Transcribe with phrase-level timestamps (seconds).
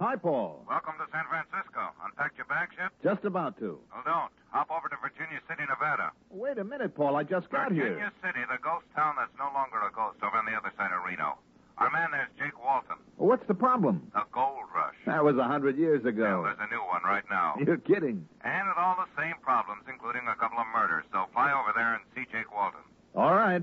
[0.00, 0.64] Hi, Paul.
[0.68, 1.80] Welcome to San Francisco.
[2.04, 2.90] Unpacked your bags yet?
[3.02, 3.78] Just about to.
[3.92, 4.30] Well, don't.
[4.50, 6.12] Hop over to Virginia City, Nevada.
[6.30, 7.16] Wait a minute, Paul.
[7.16, 8.12] I just got Virginia here.
[8.12, 10.92] Virginia City, the ghost town that's no longer a ghost over on the other side
[10.92, 11.36] of Reno.
[11.76, 12.96] Our man there's Jake Walton.
[13.20, 14.08] What's the problem?
[14.16, 14.96] The gold rush.
[15.04, 16.42] That was a hundred years Well, ago.
[16.48, 17.56] there's a new one right now.
[17.60, 18.24] You're kidding.
[18.40, 21.04] And with all the same problems, including a couple of murders.
[21.12, 22.80] So fly over there and see Jake Walton.
[23.14, 23.60] All right.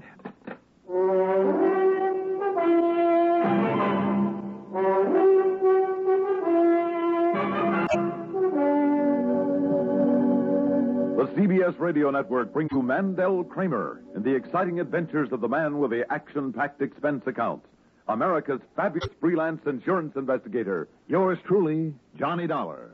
[11.43, 15.92] CBS Radio Network brings you Mandel Kramer in the exciting adventures of the man with
[15.92, 17.61] the action-packed expense account.
[18.07, 20.88] America's fabulous freelance insurance investigator.
[21.10, 22.92] Yours truly, Johnny Dollar.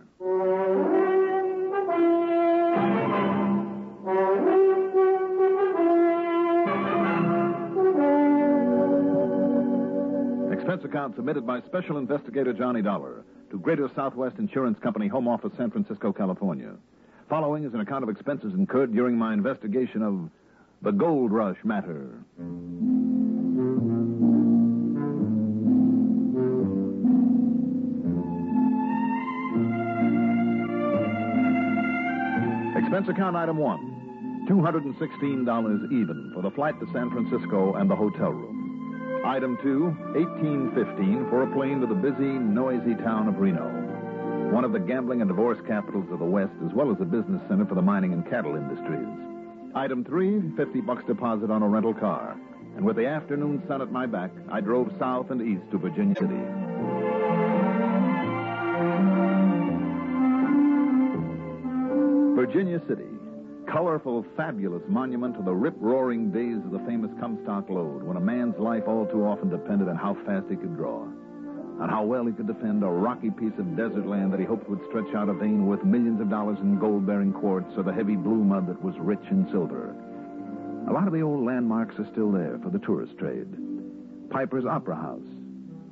[10.52, 15.52] Expense account submitted by Special Investigator Johnny Dollar to Greater Southwest Insurance Company, Home Office,
[15.56, 16.74] San Francisco, California.
[17.30, 20.32] Following is an account of expenses incurred during my investigation of
[20.82, 22.10] the Gold Rush matter.
[32.76, 38.32] Expense account item one $216 even for the flight to San Francisco and the hotel
[38.32, 39.22] room.
[39.24, 43.79] Item two, 1815 for a plane to the busy, noisy town of Reno,
[44.52, 47.42] one of the gambling and divorce capitals of the West, as well as a business
[47.48, 49.08] center for the mining and cattle industries.
[49.76, 52.36] Item three, 50 bucks deposit on a rental car.
[52.76, 56.16] And with the afternoon sun at my back, I drove south and east to Virginia
[56.16, 56.40] City.
[62.36, 63.10] Virginia City,
[63.68, 68.58] colorful, fabulous monument to the rip-roaring days of the famous Comstock Lode, when a man's
[68.58, 71.06] life all too often depended on how fast he could draw,
[71.80, 74.70] on how well he could defend a rocky piece of desert land that he hoped
[74.70, 78.16] would stretch out a vein worth millions of dollars in gold-bearing quartz or the heavy
[78.16, 79.96] blue mud that was rich in silver.
[80.90, 83.48] A lot of the old landmarks are still there for the tourist trade.
[84.30, 85.28] Piper's Opera House.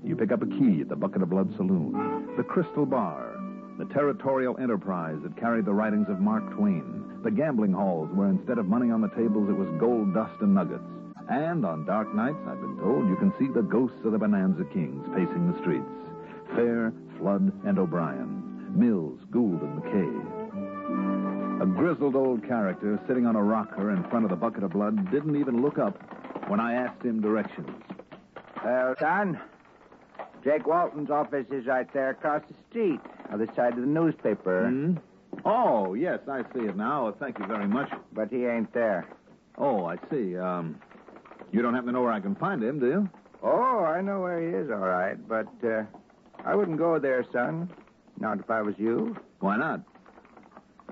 [0.03, 2.35] You pick up a key at the Bucket of Blood Saloon.
[2.35, 3.33] The Crystal Bar.
[3.78, 7.22] The territorial enterprise that carried the writings of Mark Twain.
[7.23, 10.53] The gambling halls where instead of money on the tables, it was gold dust and
[10.53, 10.83] nuggets.
[11.29, 14.63] And on dark nights, I've been told, you can see the ghosts of the Bonanza
[14.73, 15.85] Kings pacing the streets.
[16.55, 18.43] Fair, Flood, and O'Brien.
[18.77, 21.61] Mills, Gould, and McKay.
[21.61, 25.11] A grizzled old character sitting on a rocker in front of the bucket of blood
[25.11, 25.97] didn't even look up
[26.49, 27.69] when I asked him directions.
[28.63, 29.39] Well, son,
[30.44, 32.99] Jake Walton's office is right there across the street,
[33.33, 34.69] other side of the newspaper.
[34.69, 34.94] Hmm?
[35.45, 37.13] Oh, yes, I see it now.
[37.19, 37.91] Thank you very much.
[38.13, 39.07] But he ain't there.
[39.57, 40.38] Oh, I see.
[40.38, 40.79] Um,
[41.52, 43.09] you don't happen to know where I can find him, do you?
[43.44, 45.84] Oh, I know where he is, all right, but uh,
[46.44, 47.69] I wouldn't go there, son.
[48.19, 49.16] Not if I was you.
[49.40, 49.81] Why not?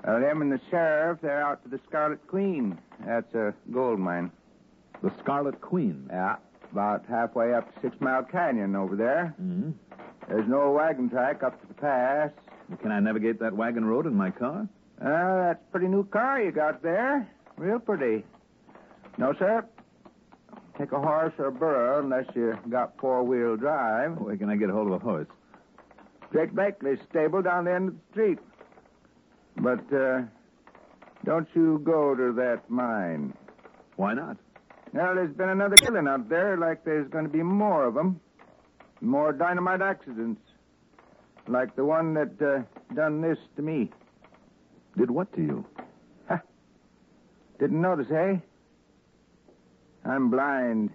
[0.04, 2.78] Well, them and the sheriff, they're out to the Scarlet Queen.
[3.04, 4.30] That's a gold mine.
[5.02, 6.06] The Scarlet Queen.
[6.10, 6.36] Yeah,
[6.70, 9.34] about halfway up Six Mile Canyon over there.
[9.38, 9.70] hmm
[10.28, 12.30] There's no wagon track up to the pass.
[12.80, 14.68] Can I navigate that wagon road in my car?
[15.00, 17.28] Uh, that's a pretty new car you got there.
[17.56, 18.24] Real pretty.
[19.18, 19.64] No, sir.
[20.78, 24.18] Take a horse or a burro unless you got four-wheel drive.
[24.18, 25.28] Where can I get hold of a horse?
[26.34, 28.38] Jake Blakely's stable down the end of the street.
[29.56, 30.22] But, uh,
[31.24, 33.32] don't you go to that mine.
[33.96, 34.36] Why not?
[34.92, 38.20] Well, there's been another killing out there, like there's going to be more of them.
[39.00, 40.40] More dynamite accidents.
[41.48, 43.90] Like the one that uh, done this to me.
[44.98, 45.64] Did what to you?
[46.28, 46.38] Huh.
[47.58, 48.36] Didn't notice, eh?
[50.08, 50.90] I'm blind.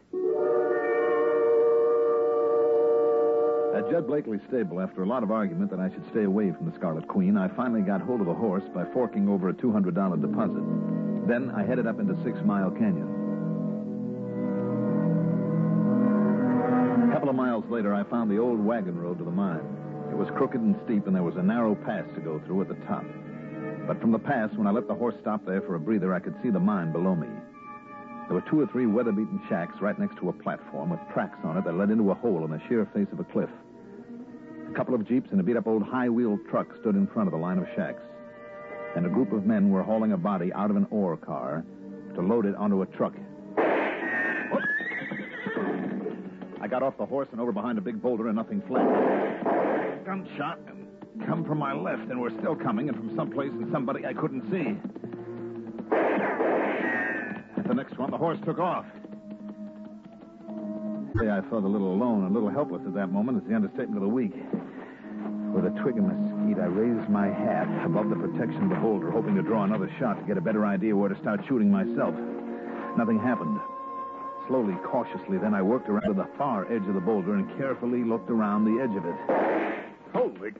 [3.73, 6.51] Uh, at Jed Blakely's stable, after a lot of argument that I should stay away
[6.51, 9.53] from the Scarlet Queen, I finally got hold of a horse by forking over a
[9.53, 11.27] $200 deposit.
[11.27, 13.09] Then I headed up into Six Mile Canyon.
[17.09, 19.65] A couple of miles later, I found the old wagon road to the mine.
[20.09, 22.69] It was crooked and steep, and there was a narrow pass to go through at
[22.69, 23.03] the top.
[23.87, 26.19] But from the pass, when I let the horse stop there for a breather, I
[26.19, 27.27] could see the mine below me.
[28.31, 31.57] There were two or three weather-beaten shacks right next to a platform with tracks on
[31.57, 33.49] it that led into a hole in the sheer face of a cliff.
[34.69, 37.37] A couple of jeeps and a beat-up old high-wheeled truck stood in front of the
[37.37, 38.01] line of shacks.
[38.95, 41.65] And a group of men were hauling a body out of an ore car
[42.15, 43.15] to load it onto a truck.
[46.61, 50.05] I got off the horse and over behind a big boulder and nothing flanked.
[50.05, 50.87] Gunshot and
[51.27, 54.49] come from my left, and we're still coming, and from someplace and somebody I couldn't
[54.49, 54.77] see.
[57.71, 58.83] At the next one, the horse took off.
[61.15, 63.37] Say, I felt a little alone, a little helpless at that moment.
[63.37, 64.35] It's the understatement of the week.
[65.55, 69.09] With a twig of mesquite, I raised my hat above the protection of the boulder,
[69.09, 72.13] hoping to draw another shot to get a better idea where to start shooting myself.
[72.97, 73.57] Nothing happened.
[74.49, 78.03] Slowly, cautiously, then I worked around to the far edge of the boulder and carefully
[78.03, 79.15] looked around the edge of it.
[80.11, 80.51] Holy,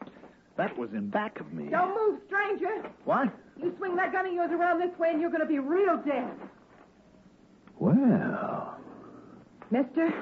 [0.56, 1.68] that was in back of me.
[1.72, 2.88] Don't move, stranger.
[3.04, 3.28] What?
[3.62, 5.98] You swing that gun of yours around this way and you're going to be real
[6.08, 6.31] dead.
[7.81, 8.78] Well,
[9.72, 10.13] Mister,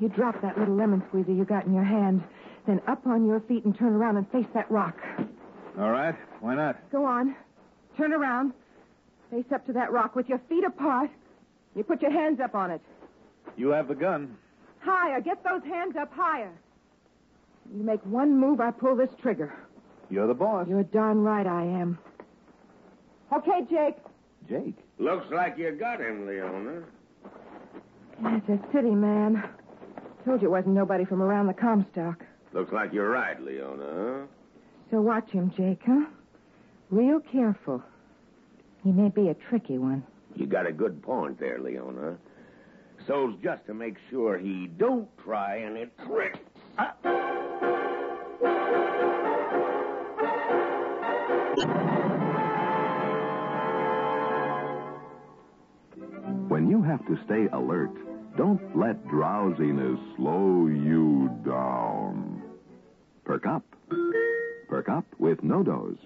[0.00, 2.24] you drop that little lemon squeezer you got in your hand,
[2.66, 4.96] then up on your feet and turn around and face that rock.
[5.78, 6.16] all right.
[6.40, 6.90] Why not?
[6.90, 7.36] Go on.
[7.96, 8.52] Turn around.
[9.30, 11.08] Face up to that rock with your feet apart.
[11.76, 12.80] You put your hands up on it.
[13.56, 14.36] You have the gun.
[14.80, 15.20] Higher.
[15.20, 16.50] Get those hands up higher.
[17.72, 19.54] You make one move, I pull this trigger.
[20.10, 20.66] You're the boss.
[20.68, 21.96] You're darn right I am.
[23.32, 23.96] Okay, Jake.
[24.48, 24.78] Jake.
[24.98, 26.82] Looks like you got him, Leona.
[28.22, 29.48] That's a city man.
[30.24, 32.24] Told you it wasn't nobody from around the Comstock.
[32.52, 34.26] Looks like you're right, Leona.
[34.90, 36.06] So watch him, Jake, huh?
[36.90, 37.82] Real careful.
[38.82, 40.02] He may be a tricky one.
[40.34, 42.16] You got a good point there, Leona.
[43.06, 46.38] So's just to make sure he don't try any tricks.
[51.54, 51.97] When
[56.88, 57.90] have to stay alert,
[58.38, 62.42] don't let drowsiness slow you down.
[63.24, 63.62] Perk up.
[64.68, 65.98] Perk up with NoDoz.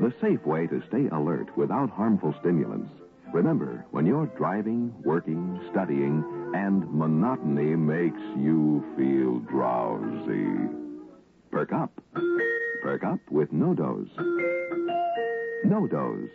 [0.00, 2.92] The safe way to stay alert without harmful stimulants.
[3.32, 6.22] Remember, when you're driving, working, studying,
[6.54, 10.68] and monotony makes you feel drowsy.
[11.50, 11.92] Perk up.
[12.82, 14.10] Perk up with NoDoz.
[15.64, 16.28] No Dose.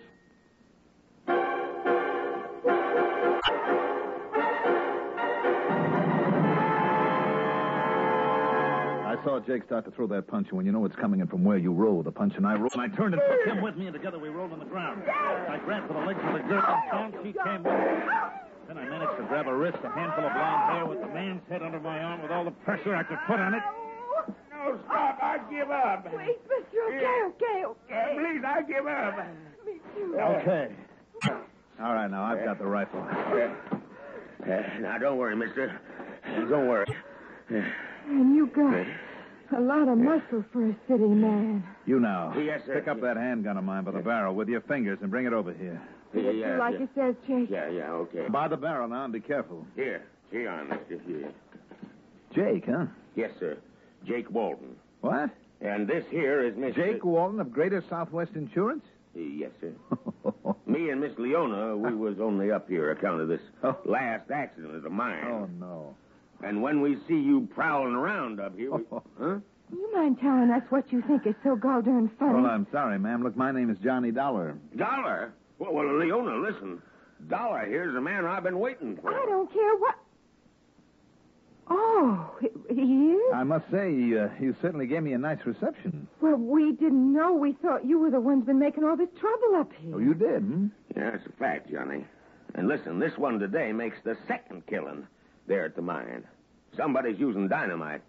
[9.28, 11.44] Saw Jake start to throw that punch, and when you know it's coming in from
[11.44, 13.76] where you roll, the punch and I rolled, and I turned and took him with
[13.76, 15.04] me, and together we rolled on the ground.
[15.04, 18.08] I grabbed for the legs of the girl, and down she came with me.
[18.70, 21.42] Then I managed to grab a wrist, a handful of blonde hair, with the man's
[21.50, 23.64] head under my arm, with all the pressure I could put on it.
[24.50, 25.20] No, stop.
[25.22, 26.06] I give up.
[26.06, 26.80] Please, mister.
[26.88, 28.16] Okay, okay, okay.
[28.16, 29.18] Please, I give up.
[29.66, 30.18] Me too.
[30.18, 30.72] Okay.
[31.84, 33.02] All right, now I've got the rifle.
[33.02, 33.50] Uh,
[34.80, 35.80] now, don't worry, mister.
[36.26, 36.86] Don't worry.
[37.50, 38.86] And you got
[39.56, 41.64] a lot of muscle for a city man.
[41.86, 42.34] You now.
[42.38, 42.76] Yes, sir.
[42.80, 45.34] Pick up that handgun of mine by the barrel with your fingers and bring it
[45.34, 45.82] over here.
[46.14, 46.84] Yeah, Do yeah, like yeah.
[46.84, 47.50] it says, Jake.
[47.50, 48.28] Yeah, yeah, okay.
[48.30, 49.66] By the barrel now, and be careful.
[49.76, 50.04] Here.
[50.32, 51.00] Here on, mister.
[51.06, 51.32] Here.
[52.34, 52.86] Jake, huh?
[53.16, 53.58] Yes, sir.
[54.06, 54.76] Jake Walton.
[55.02, 55.30] What?
[55.62, 56.76] And this here is Miss...
[56.76, 58.84] Jake Walton of Greater Southwest Insurance?
[59.16, 59.72] Yes, sir.
[60.68, 63.76] Me and Miss Leona, we was only up here account of this Oh.
[63.86, 65.24] last accident of the mine.
[65.26, 65.96] oh, no.
[66.44, 68.84] And when we see you prowling around up here, we...
[69.20, 69.38] huh?
[69.72, 72.36] You mind telling us what you think is so gall darn funny?
[72.36, 73.24] Well, I'm sorry, ma'am.
[73.24, 74.56] Look, my name is Johnny Dollar.
[74.78, 75.34] Dollar?
[75.60, 76.82] Well, well, Leona, listen.
[77.30, 79.10] Dollar here's the man I've been waiting for.
[79.14, 79.96] I don't care what.
[81.70, 83.34] Oh, he- he is?
[83.34, 83.88] I must say,
[84.18, 86.08] uh, you certainly gave me a nice reception.
[86.22, 87.34] Well, we didn't know.
[87.34, 89.96] We thought you were the ones been making all this trouble up here.
[89.96, 90.68] Oh, you did, hmm?
[90.96, 92.06] Yeah, it's a fact, Johnny.
[92.56, 95.06] And listen, this one today makes the second killing
[95.48, 96.24] there at the mine.
[96.76, 98.02] Somebody's using dynamite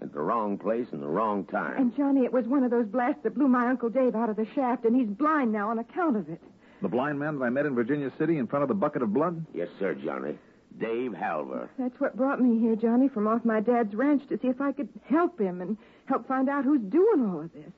[0.00, 1.76] at the wrong place and the wrong time.
[1.78, 4.36] And Johnny, it was one of those blasts that blew my Uncle Dave out of
[4.36, 6.40] the shaft, and he's blind now on account of it.
[6.82, 9.12] The blind man that I met in Virginia City in front of the bucket of
[9.12, 9.44] blood?
[9.54, 10.36] Yes, sir, Johnny.
[10.80, 11.68] Dave Halver.
[11.78, 14.72] That's what brought me here, Johnny, from off my dad's ranch to see if I
[14.72, 17.72] could help him and help find out who's doing all of this.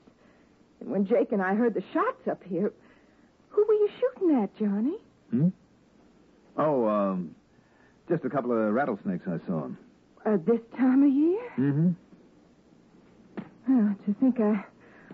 [0.80, 2.72] And when Jake and I heard the shots up here,
[3.50, 4.96] who were you shooting at, Johnny?
[5.30, 5.48] Hmm?
[6.56, 7.34] Oh, um,
[8.08, 9.68] just a couple of rattlesnakes I saw.
[10.26, 11.52] Uh, this time of year?
[11.58, 11.90] Mm-hmm.
[13.68, 14.64] Well, to think I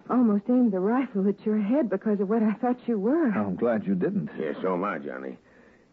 [0.08, 3.32] almost aimed the rifle at your head because of what I thought you were.
[3.36, 4.30] Oh, I'm glad you didn't.
[4.38, 5.36] Yeah, so am I, Johnny.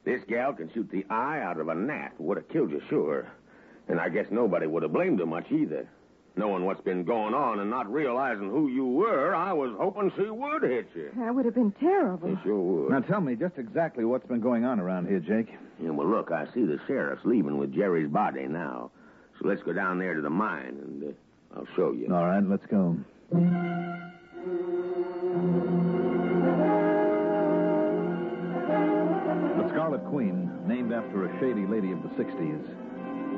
[0.05, 2.13] This gal can shoot the eye out of a gnat.
[2.19, 3.27] Would have killed you, sure.
[3.87, 5.87] And I guess nobody would have blamed her much either.
[6.38, 10.29] Knowing what's been going on and not realizing who you were, I was hoping she
[10.29, 11.10] would hit you.
[11.17, 12.29] That would have been terrible.
[12.29, 12.91] She sure would.
[12.91, 15.50] Now tell me just exactly what's been going on around here, Jake.
[15.82, 18.91] Yeah, well, look, I see the sheriff's leaving with Jerry's body now.
[19.39, 22.13] So let's go down there to the mine, and uh, I'll show you.
[22.13, 22.96] All right, let's go.
[28.38, 32.63] The Scarlet Queen, named after a shady lady of the 60s,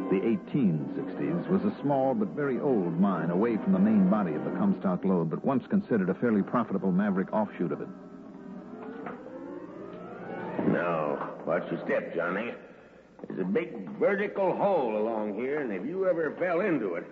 [0.09, 4.43] the 1860s, was a small but very old mine away from the main body of
[4.43, 7.87] the Comstock lode, but once considered a fairly profitable maverick offshoot of it.
[10.67, 12.53] Now, watch your step, Johnny.
[13.27, 17.05] There's a big vertical hole along here, and if you ever fell into it,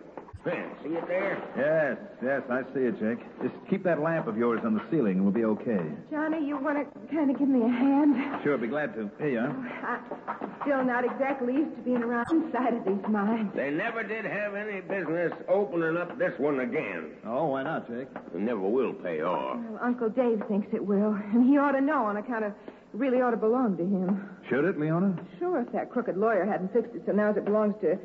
[0.48, 1.36] See it there?
[1.58, 3.20] Yes, yes, I see it, Jake.
[3.44, 5.84] Just keep that lamp of yours on the ceiling and we'll be okay.
[6.10, 8.16] Johnny, you want to kind of give me a hand?
[8.44, 9.10] Sure, be glad to.
[9.20, 9.52] Here you are.
[9.52, 13.52] Oh, I'm still not exactly used to being around inside of these mines.
[13.56, 17.12] They never did have any business opening up this one again.
[17.26, 18.08] Oh, why not, Jake?
[18.34, 19.58] It never will pay off.
[19.58, 22.74] Well, Uncle Dave thinks it will, and he ought to know on account of it
[22.94, 24.30] really ought to belong to him.
[24.50, 25.14] Should it, Leona?
[25.40, 28.00] Sure, if that crooked lawyer hadn't fixed it so now it belongs to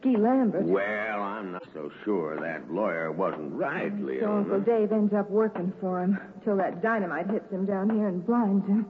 [0.00, 0.64] Skeet Lambert.
[0.64, 5.72] Well, I'm not so sure that lawyer wasn't right, So Uncle Dave ends up working
[5.80, 8.86] for him till that dynamite hits him down here and blinds him.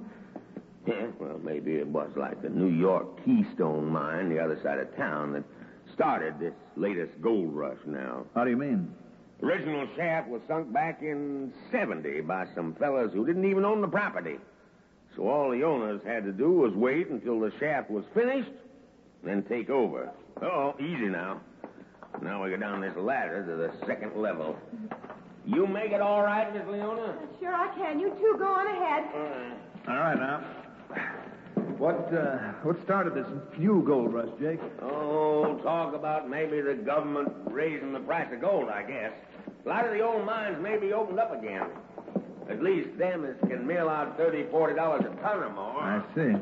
[0.87, 4.95] Yeah, well, maybe it was like the New York Keystone mine, the other side of
[4.97, 5.45] town, that
[5.95, 8.25] started this latest gold rush now.
[8.35, 8.95] How do you mean?
[9.43, 13.89] Original shaft was sunk back in 70 by some fellas who didn't even own the
[13.89, 14.37] property.
[15.17, 18.51] So all the owners had to do was wait until the shaft was finished,
[19.23, 20.11] and then take over.
[20.43, 21.41] Oh, easy now.
[22.23, 24.57] Now we go down this ladder to the second level.
[25.47, 27.17] You make it all right, Miss Leona?
[27.41, 27.99] Sure I can.
[27.99, 29.05] You two go on ahead.
[29.89, 30.45] All right, now.
[31.79, 33.27] What, uh, what started this
[33.57, 34.61] new gold rush, Jake?
[34.83, 39.13] Oh, talk about maybe the government raising the price of gold, I guess.
[39.65, 41.67] A lot of the old mines may be opened up again.
[42.51, 45.81] At least them as can mill out thirty, forty dollars a ton or more.
[45.81, 46.35] I see.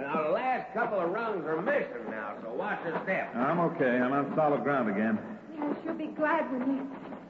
[0.00, 3.34] Now, the last couple of rungs are missing now, so watch your step.
[3.36, 3.98] I'm okay.
[4.00, 5.18] I'm on solid ground again.
[5.60, 6.82] I sure be glad when we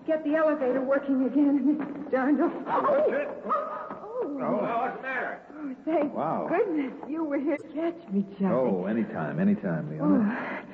[0.06, 2.10] get the elevator working again, Mr.
[2.10, 2.50] Darndle.
[2.64, 3.28] What's it?
[3.46, 5.40] Oh, Oh, what's the matter?
[5.54, 6.46] oh, thank Wow.
[6.48, 8.54] goodness you were here to catch me, Johnny.
[8.54, 10.64] Oh, anytime, anytime, Leona.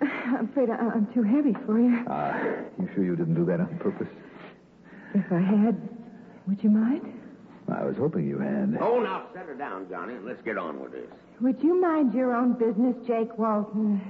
[0.00, 0.06] Oh.
[0.26, 2.04] I'm afraid I, I'm too heavy for you.
[2.08, 2.38] Ah,
[2.78, 4.06] you sure you didn't do that on purpose?
[5.14, 5.76] If I had,
[6.46, 7.02] would you mind?
[7.70, 8.78] I was hoping you had.
[8.80, 11.10] Oh, now set her down, Johnny, and let's get on with this.
[11.40, 14.00] Would you mind your own business, Jake Walton?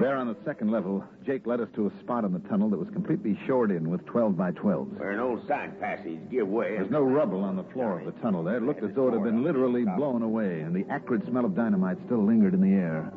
[0.00, 2.78] There on the second level, Jake led us to a spot in the tunnel that
[2.78, 4.98] was completely shored in with 12 by 12s.
[4.98, 6.70] Where an old side passage give way.
[6.76, 8.56] There's no rubble on the floor of the tunnel there.
[8.56, 11.54] It looked as though it had been literally blown away, and the acrid smell of
[11.54, 13.12] dynamite still lingered in the air.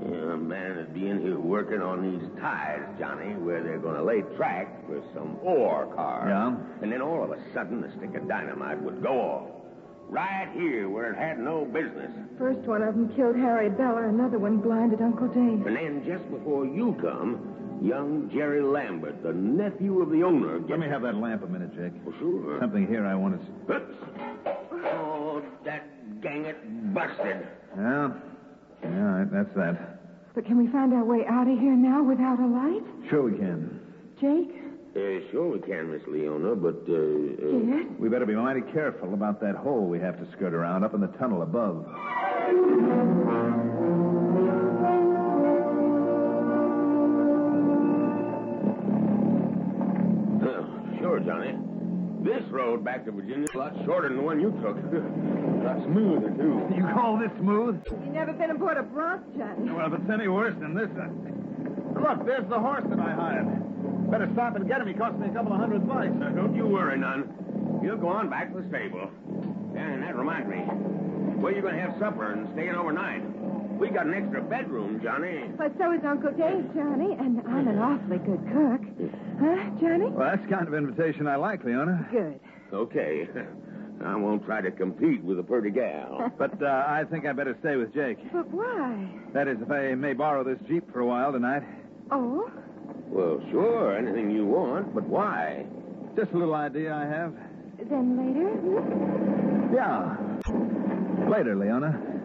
[0.00, 3.96] Yeah, a man would be in here working on these ties, Johnny, where they're going
[3.96, 6.26] to lay track for some ore car.
[6.26, 6.56] Yeah?
[6.82, 9.50] And then all of a sudden, a stick of dynamite would go off.
[10.08, 12.10] Right here, where it had no business.
[12.38, 15.66] First one of them killed Harry Beller, another one blinded Uncle Dave.
[15.66, 20.70] And then just before you come, young Jerry Lambert, the nephew of the owner, gets...
[20.70, 21.92] Let me have that lamp a minute, Jake.
[22.08, 22.58] Oh, sure.
[22.58, 23.46] Something here I want to.
[23.46, 23.52] see.
[23.74, 23.94] Oops.
[24.86, 27.46] Oh, that gang it busted.
[27.76, 28.10] Yeah?
[28.82, 30.00] Yeah, all right, that's that.
[30.34, 32.82] But can we find our way out of here now without a light?
[33.08, 33.80] Sure we can.
[34.20, 34.54] Jake?
[34.90, 37.58] Uh, sure we can, Miss Leona, but, uh, uh...
[37.62, 37.86] Yes?
[37.98, 41.00] We better be mighty careful about that hole we have to skirt around up in
[41.00, 41.86] the tunnel above.
[52.70, 54.78] Road back to Virginia is a lot shorter than the one you took.
[54.94, 56.62] a lot smoother, too.
[56.70, 57.82] You call this smooth?
[57.90, 59.70] You never been aboard a bronc, Johnny.
[59.70, 60.90] Well, if it's any worse than this.
[60.94, 61.10] Uh...
[61.98, 64.10] Look, there's the horse that I hired.
[64.10, 64.86] Better stop and get him.
[64.86, 66.14] He cost me a couple of hundred bucks.
[66.14, 67.80] Now, don't you worry none.
[67.82, 69.10] You'll go on back to the stable.
[69.74, 70.62] And that reminds me.
[71.42, 73.22] Where you going to have supper and staying overnight?
[73.80, 75.50] We got an extra bedroom, Johnny.
[75.56, 78.82] But so is Uncle Dave, Johnny, and I'm an awfully good cook.
[79.40, 80.04] Huh, Johnny?
[80.04, 82.06] Well, that's the kind of invitation I like, Leona.
[82.12, 82.38] Good.
[82.72, 83.28] Okay.
[84.04, 86.32] I won't try to compete with a pretty gal.
[86.38, 88.16] But uh, I think I better stay with Jake.
[88.32, 89.10] But why?
[89.34, 91.62] That is, if I may borrow this Jeep for a while tonight.
[92.10, 92.50] Oh?
[93.08, 95.66] well, sure, anything you want, but why?
[96.16, 97.34] Just a little idea I have.
[97.90, 98.48] Then later?
[98.48, 99.74] hmm?
[99.74, 101.28] Yeah.
[101.30, 102.19] Later, Leona.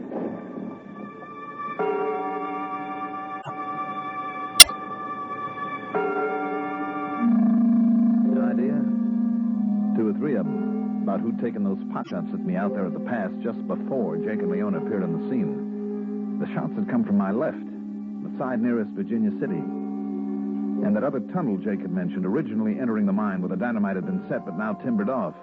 [11.05, 14.17] About who'd taken those pot shots at me out there at the pass just before
[14.17, 16.39] Jake and Leona appeared on the scene.
[16.39, 19.61] The shots had come from my left, the side nearest Virginia City.
[19.61, 24.07] And that other tunnel Jake had mentioned, originally entering the mine where the dynamite had
[24.07, 25.35] been set but now timbered off.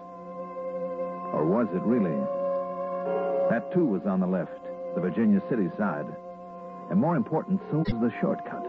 [1.30, 2.18] Or was it really?
[3.48, 4.58] That too was on the left,
[4.96, 6.10] the Virginia City side.
[6.90, 8.66] And more important, so was the shortcut.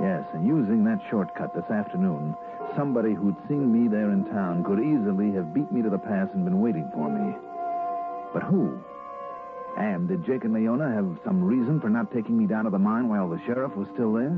[0.00, 2.34] Yes, and using that shortcut this afternoon,
[2.76, 6.28] somebody who'd seen me there in town could easily have beat me to the pass
[6.34, 7.34] and been waiting for me.
[8.32, 8.82] But who?
[9.78, 12.78] And did Jake and Leona have some reason for not taking me down to the
[12.78, 14.36] mine while the sheriff was still there?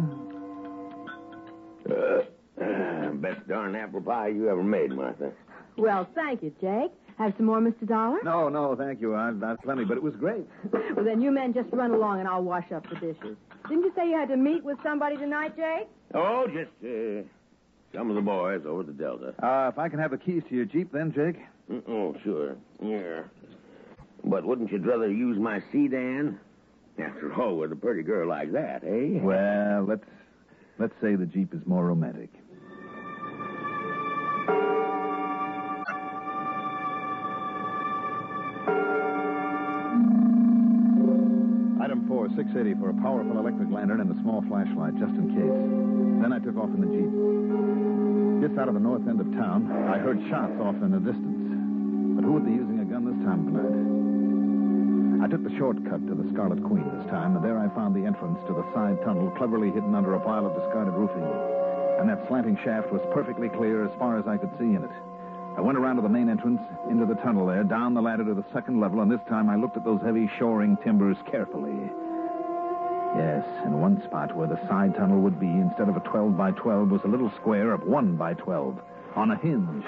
[2.60, 5.32] Uh, best darn apple pie you ever made, Martha.
[5.78, 6.92] Well, thank you, Jake.
[7.18, 7.86] Have some more, Mr.
[7.86, 8.18] Dollar?
[8.24, 9.14] No, no, thank you.
[9.16, 10.46] I've, I've plenty, but it was great.
[10.94, 13.36] Well, then you men just run along and I'll wash up the dishes.
[13.68, 15.88] Didn't you say you had to meet with somebody tonight, Jake?
[16.14, 17.22] Oh, just uh,
[17.96, 19.34] some of the boys over at the Delta.
[19.42, 21.36] Uh, if I can have the keys to your Jeep then, Jake?
[21.70, 22.56] Mm, Oh, sure.
[22.82, 23.22] Yeah.
[24.24, 26.38] But wouldn't you rather use my sedan?
[26.98, 29.20] After all, with a pretty girl like that, eh?
[29.20, 30.04] Well, let's
[30.78, 32.30] let's say the Jeep is more romantic.
[42.36, 45.58] 680 for a powerful electric lantern and a small flashlight, just in case.
[46.20, 47.12] Then I took off in the Jeep.
[48.44, 51.48] Just out of the north end of town, I heard shots off in the distance.
[52.12, 55.24] But who would be using a gun this time of night?
[55.24, 58.04] I took the shortcut to the Scarlet Queen this time, and there I found the
[58.04, 61.24] entrance to the side tunnel cleverly hidden under a pile of discarded roofing.
[61.96, 64.92] And that slanting shaft was perfectly clear as far as I could see in it.
[65.56, 66.60] I went around to the main entrance,
[66.92, 69.56] into the tunnel there, down the ladder to the second level, and this time I
[69.56, 71.72] looked at those heavy shoring timbers carefully.
[73.16, 76.50] Yes, in one spot where the side tunnel would be, instead of a 12 by
[76.50, 78.78] 12, was a little square of 1 by 12.
[79.14, 79.84] On a hinge.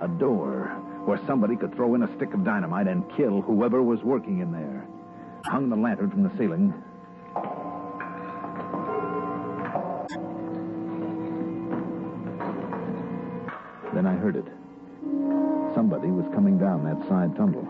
[0.00, 0.68] A door
[1.04, 4.52] where somebody could throw in a stick of dynamite and kill whoever was working in
[4.52, 4.86] there.
[5.46, 6.72] Hung the lantern from the ceiling.
[13.94, 14.46] Then I heard it.
[15.74, 17.68] Somebody was coming down that side tunnel.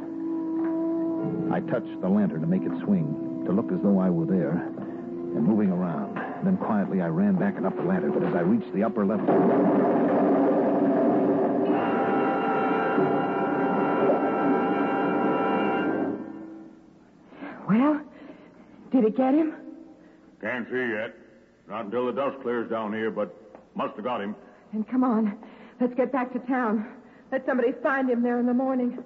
[1.53, 4.72] I touched the lantern to make it swing, to look as though I were there,
[5.35, 6.17] and moving around.
[6.45, 9.07] Then quietly I ran back and up the ladder, but as I reached the upper
[9.07, 9.27] level.
[17.69, 18.01] Well,
[18.91, 19.55] did it get him?
[20.41, 21.15] Can't see yet.
[21.69, 23.35] Not until the dust clears down here, but
[23.75, 24.35] must have got him.
[24.73, 25.39] Then come on.
[25.81, 26.87] Let's get back to town.
[27.31, 29.03] Let somebody find him there in the morning.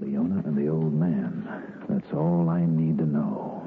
[0.00, 1.48] Leona and the old man.
[1.88, 3.61] That's all I need to know.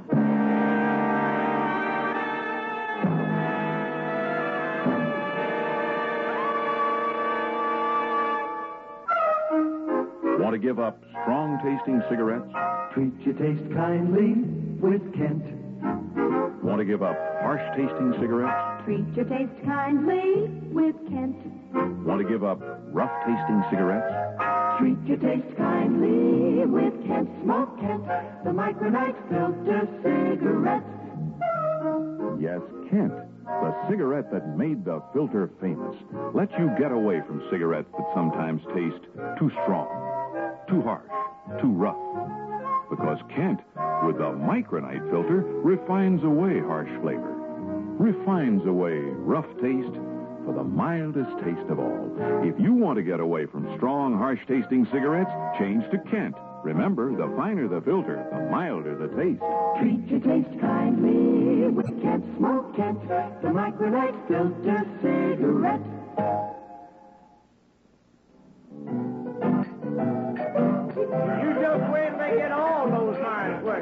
[10.56, 12.48] To give up strong tasting cigarettes?
[12.94, 14.40] Treat your taste kindly
[14.80, 15.44] with Kent.
[16.64, 18.86] Want to give up harsh tasting cigarettes?
[18.86, 21.36] Treat your taste kindly with Kent.
[22.08, 22.62] Want to give up
[22.94, 24.08] rough tasting cigarettes?
[24.80, 27.28] Treat your taste kindly with Kent.
[27.44, 28.08] Smoke Kent,
[28.46, 30.88] the Micronite filter cigarette.
[32.40, 33.12] Yes, Kent.
[33.46, 35.96] The cigarette that made the filter famous.
[36.34, 39.04] Lets you get away from cigarettes that sometimes taste
[39.38, 39.88] too strong,
[40.68, 41.10] too harsh,
[41.62, 41.98] too rough.
[42.90, 43.60] Because Kent,
[44.06, 47.34] with the Micronite filter, refines away harsh flavor,
[47.98, 49.96] refines away rough taste
[50.46, 52.12] for the mildest taste of all.
[52.44, 56.36] If you want to get away from strong, harsh tasting cigarettes, change to Kent.
[56.64, 59.42] Remember, the finer the filter, the milder the taste.
[59.80, 62.24] Treat your taste kindly with Kent.
[62.38, 65.95] Smoke Kent, the Micronite filter cigarette.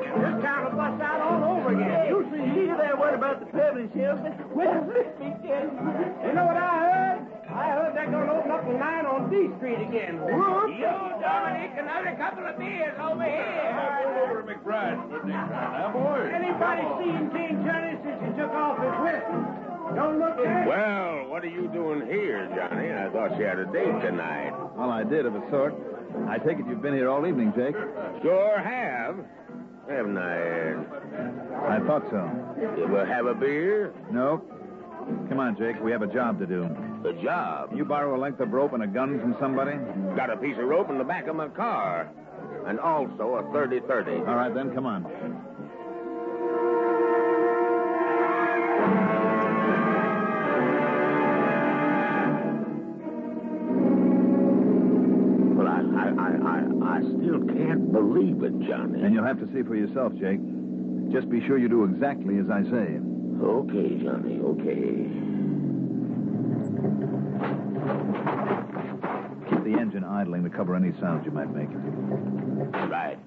[0.03, 0.35] Lines.
[0.35, 2.07] This town will bust out all over again.
[2.07, 4.15] You see, you there worried about the privilege here.
[4.51, 4.67] Well,
[5.23, 7.33] you know what I heard?
[7.53, 10.17] I heard they're going to open up a line on D Street again.
[10.19, 10.73] Whoop.
[10.73, 10.89] You,
[11.21, 14.23] Dominic, another couple of beers over here.
[14.25, 16.31] over to McBride's for next time, now, boys.
[16.33, 19.63] Anybody seen King Johnny since he took off his whiskey?
[19.93, 20.65] Don't look there.
[20.65, 22.89] Well, what are you doing here, Johnny?
[22.89, 24.53] I thought you had a date tonight.
[24.75, 25.75] Well, I did, of a sort.
[26.27, 27.75] I take it you've been here all evening, Jake.
[28.23, 29.17] Sure have.
[29.89, 30.73] Haven't I?
[30.73, 32.79] Uh, I thought so.
[32.79, 33.93] You will have a beer?
[34.11, 34.49] Nope.
[35.29, 35.81] Come on, Jake.
[35.83, 36.69] We have a job to do.
[37.03, 37.71] The job.
[37.75, 39.77] You borrow a length of rope and a gun from somebody?
[40.15, 42.09] Got a piece of rope in the back of my car.
[42.65, 44.25] And also a 30-30.
[44.27, 45.03] All right, then, come on.
[57.23, 59.01] Still can't believe it, Johnny.
[59.01, 60.39] And you'll have to see for yourself, Jake.
[61.11, 62.99] Just be sure you do exactly as I say.
[63.41, 65.07] Okay, Johnny, okay.
[69.49, 71.69] Keep the engine idling to cover any sounds you might make.
[72.89, 73.17] Right.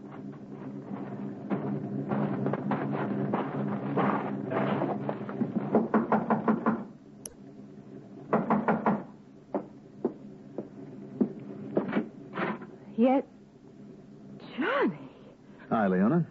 [15.71, 16.25] Hi, Leona.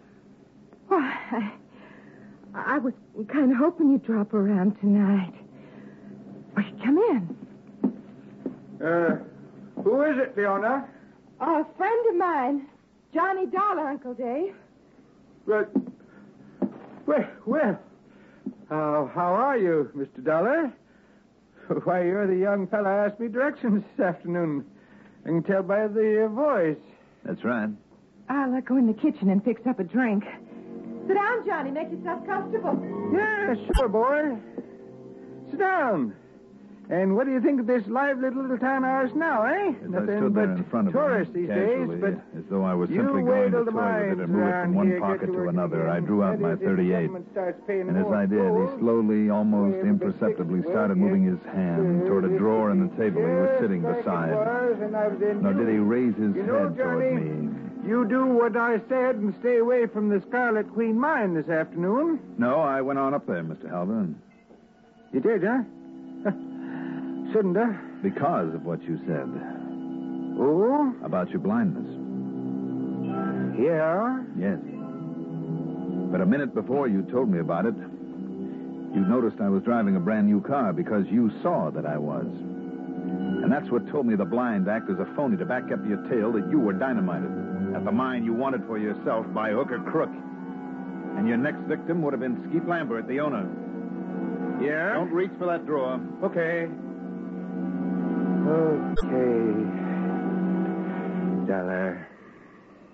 [0.88, 1.52] Why,
[2.54, 2.94] I, I was
[3.28, 5.34] kind of hoping you'd drop around tonight.
[6.56, 7.36] Well, come in.
[8.84, 9.18] Uh,
[9.82, 10.88] who is it, Leona?
[11.40, 12.66] A friend of mine,
[13.12, 14.54] Johnny Dollar, Uncle Dave.
[15.46, 15.70] But,
[17.06, 17.78] well, well,
[18.70, 20.24] how, how are you, Mr.
[20.24, 20.72] Dollar?
[21.84, 24.64] Why, you're the young fellow asked me directions this afternoon.
[25.24, 26.78] I can tell by the uh, voice.
[27.24, 27.68] That's right.
[28.28, 30.24] I'll uh, go in the kitchen and fix up a drink.
[31.06, 31.70] Sit down, Johnny.
[31.70, 32.74] Make yourself comfortable.
[33.14, 34.36] Yeah, sure, boy.
[35.50, 36.14] Sit down.
[36.88, 39.74] And what do you think of this lively little town of ours now, eh?
[39.74, 42.74] As I stood there in front of tourists him, these days, but as though I
[42.74, 45.00] was simply going to till the toy with it mines and move it from one
[45.00, 45.90] pocket to to another.
[45.90, 46.92] I drew out my is, if the 38.
[46.94, 52.06] government starts paying And as I did, he slowly, almost imperceptibly started moving his hand
[52.06, 54.30] toward a drawer in the table he was sitting beside.
[54.30, 57.50] was, and I was in Nor did he raise his You head toward me.
[57.86, 62.18] You do what I said and stay away from the Scarlet Queen mine this afternoon.
[62.36, 63.70] No, I went on up there, Mr.
[63.70, 64.16] Halvin,
[65.12, 65.62] You did, huh?
[67.32, 67.76] Shouldn't I?
[68.02, 69.26] because of what you said
[70.38, 70.94] Oh?
[71.02, 71.86] about your blindness.
[73.58, 74.22] Yeah?
[74.38, 74.58] Yes.
[76.12, 80.00] But a minute before you told me about it, you noticed I was driving a
[80.00, 82.26] brand new car because you saw that I was.
[82.26, 85.98] And that's what told me the blind act as a phony to back up your
[86.08, 87.30] tale that you were dynamited
[87.76, 90.10] at the mine you wanted for yourself by hook or crook.
[91.18, 93.46] And your next victim would have been Skeet Lambert, the owner.
[94.62, 94.94] Yeah?
[94.94, 96.00] Don't reach for that drawer.
[96.24, 96.68] Okay.
[98.48, 99.52] Okay.
[101.46, 102.06] Dollar.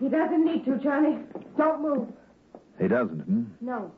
[0.01, 1.19] He doesn't need to, Johnny.
[1.57, 2.09] Don't move.
[2.81, 3.45] He doesn't, hmm?
[3.61, 3.93] No.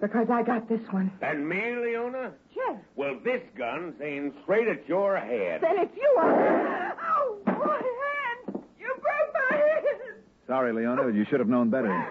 [0.00, 1.10] Because I got this one.
[1.22, 2.32] And me, Leona?
[2.54, 5.60] Chet, Well, this gun's aimed straight at your head.
[5.62, 6.16] then it's you.
[6.18, 6.96] Are...
[7.16, 8.62] Oh, my hand!
[8.78, 10.22] You broke my hand!
[10.48, 12.08] Sorry, Leona, you should have known better.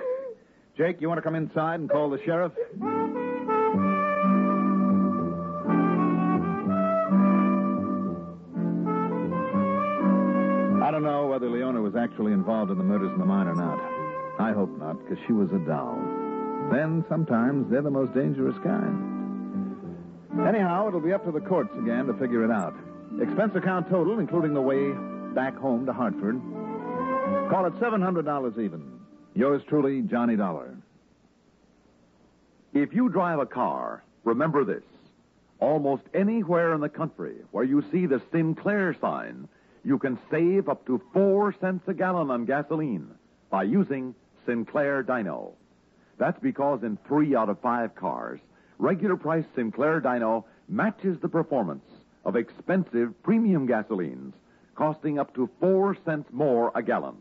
[0.78, 2.52] Jake, you want to come inside and call the sheriff?
[10.84, 13.56] I don't know whether Leona was actually involved in the murders in the mine or
[13.56, 13.80] not.
[14.40, 15.98] I hope not, because she was a doll.
[16.72, 20.46] Then, sometimes, they're the most dangerous kind.
[20.48, 22.76] Anyhow, it'll be up to the courts again to figure it out.
[23.20, 24.92] Expense account total, including the way
[25.34, 26.40] back home to Hartford.
[27.50, 29.00] Call it $700 even.
[29.34, 30.76] Yours truly, Johnny Dollar.
[32.74, 34.84] If you drive a car, remember this.
[35.60, 39.48] Almost anywhere in the country where you see the Sinclair sign,
[39.86, 43.12] you can save up to four cents a gallon on gasoline
[43.50, 44.14] by using
[44.46, 45.54] Sinclair Dino.
[46.18, 48.42] That's because in three out of five cars,
[48.78, 51.86] regular price Sinclair Dino matches the performance
[52.26, 54.34] of expensive premium gasolines,
[54.76, 57.16] costing up to four cents more a gallon.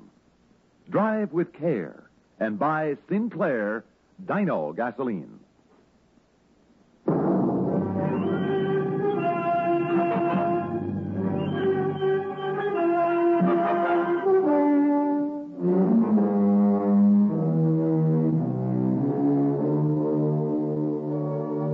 [0.91, 2.05] Drive with care
[2.39, 3.85] and buy Sinclair
[4.27, 5.41] Dino gasoline.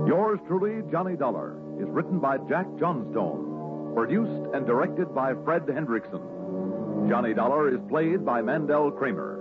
[0.07, 6.42] Yours truly, Johnny Dollar, is written by Jack Johnstone, produced and directed by Fred Hendrickson.
[7.09, 9.39] Johnny Dollar is played by Mandel Kramer.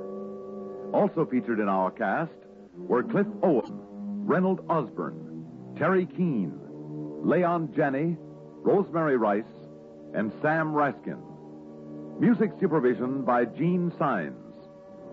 [0.93, 2.33] Also featured in our cast
[2.77, 5.47] were Cliff Owen, Reynold Osborne,
[5.79, 6.59] Terry Keene,
[7.23, 8.17] Leon Janney,
[8.63, 9.45] Rosemary Rice,
[10.13, 11.21] and Sam Raskin.
[12.21, 14.35] Music supervision by Gene Sines.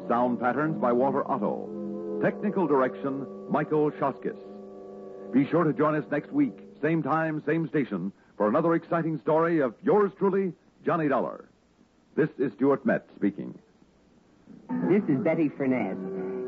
[0.08, 2.20] Sound patterns by Walter Otto.
[2.22, 4.38] Technical direction, Michael Shoskis.
[5.32, 9.60] Be sure to join us next week, same time, same station, for another exciting story
[9.60, 10.52] of yours truly,
[10.84, 11.46] Johnny Dollar.
[12.15, 13.58] This is Stuart Metz speaking.
[14.89, 15.98] This is Betty Furness.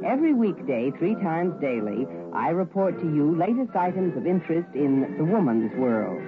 [0.06, 5.24] Every weekday, three times daily, I report to you latest items of interest in the
[5.24, 6.21] woman's world.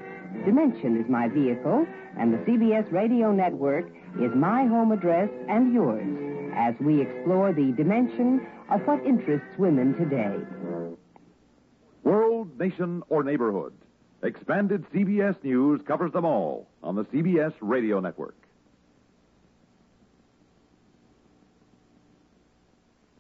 [0.45, 1.85] Dimension is my vehicle,
[2.17, 3.85] and the CBS radio network
[4.21, 6.05] is my home address and yours
[6.55, 10.37] as we explore the dimension of what interests women today.
[12.03, 13.73] World, nation, or neighborhood.
[14.21, 18.35] Expanded CBS News covers them all on the CBS radio network.